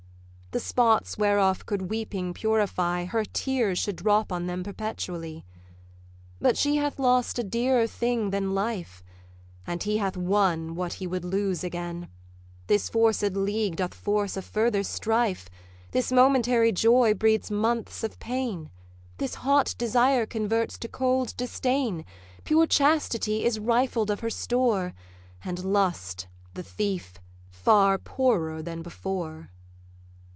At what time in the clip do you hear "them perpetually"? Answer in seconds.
4.47-5.45